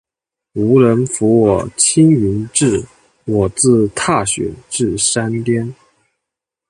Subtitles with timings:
[0.53, 2.83] 无人扶我青云志，
[3.25, 5.75] 我自踏雪至山巅。